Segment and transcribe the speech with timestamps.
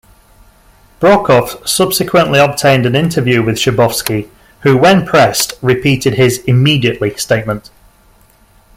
[0.99, 4.29] Brokaw subsequently obtained an interview with Schabowski
[4.61, 7.69] who when pressed repeated his "immediately" statement.